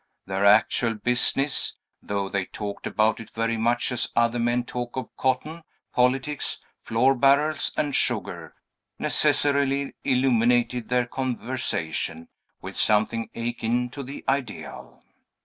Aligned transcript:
Their 0.25 0.47
actual 0.47 0.95
business 0.95 1.77
(though 2.01 2.27
they 2.27 2.45
talked 2.47 2.87
about 2.87 3.19
it 3.19 3.29
very 3.35 3.55
much 3.55 3.91
as 3.91 4.11
other 4.15 4.39
men 4.39 4.63
talk 4.63 4.97
of 4.97 5.15
cotton, 5.15 5.61
politics, 5.93 6.59
flour 6.81 7.13
barrels, 7.13 7.71
and 7.77 7.95
sugar) 7.95 8.55
necessarily 8.97 9.93
illuminated 10.03 10.89
their 10.89 11.05
conversation 11.05 12.29
with 12.63 12.75
something 12.75 13.29
akin 13.35 13.91
to 13.91 14.01
the 14.01 14.23
ideal. 14.27 15.03